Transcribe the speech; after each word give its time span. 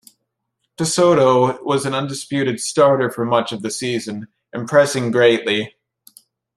Pessotto 0.79 1.61
was 1.63 1.85
an 1.85 1.93
undisputed 1.93 2.59
starter 2.59 3.11
for 3.11 3.23
much 3.23 3.51
of 3.51 3.61
the 3.61 3.69
season, 3.69 4.29
impressing 4.51 5.11
greatly. 5.11 5.75